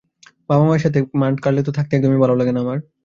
বাবা-মায়ের 0.49 0.83
সাথে 0.85 0.99
মন্টে-কার্লোতে 1.21 1.71
থাকতে 1.77 1.93
একদমই 1.95 2.21
ভালো 2.23 2.35
লাগে 2.35 2.53
না 2.53 2.61
আমার। 2.61 2.77